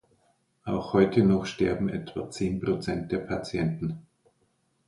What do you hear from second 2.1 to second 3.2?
zehn Prozent der